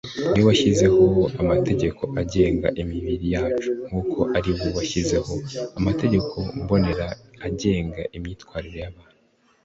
ni 0.31 0.41
we 0.41 0.45
washyizeho 0.49 1.03
amategeko 1.41 2.01
agenga 2.21 2.67
imibiri 2.81 3.25
yacu, 3.35 3.71
nk'uko 3.87 4.19
ari 4.37 4.51
we 4.57 4.67
washyizeho 4.77 5.33
amategeko 5.79 6.35
mbonera 6.61 7.07
agenga 7.47 8.01
imyitwarire 8.17 8.77
y'abantu 8.83 9.17